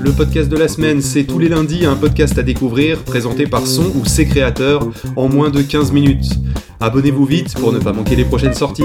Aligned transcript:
Le 0.00 0.12
podcast 0.12 0.48
de 0.48 0.56
la 0.56 0.68
semaine, 0.68 1.02
c'est 1.02 1.24
tous 1.24 1.38
les 1.38 1.48
lundis 1.48 1.84
un 1.84 1.94
podcast 1.94 2.38
à 2.38 2.42
découvrir, 2.42 3.02
présenté 3.04 3.46
par 3.46 3.66
son 3.66 3.92
ou 3.94 4.06
ses 4.06 4.26
créateurs 4.26 4.88
en 5.16 5.28
moins 5.28 5.50
de 5.50 5.60
15 5.60 5.92
minutes. 5.92 6.30
Abonnez-vous 6.80 7.26
vite 7.26 7.54
pour 7.54 7.72
ne 7.72 7.78
pas 7.78 7.92
manquer 7.92 8.16
les 8.16 8.24
prochaines 8.24 8.54
sorties. 8.54 8.84